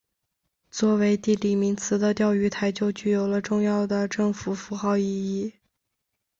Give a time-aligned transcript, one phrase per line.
[0.71, 5.53] 作为地理名词的钓鱼台就具有了重要的政治符号意义。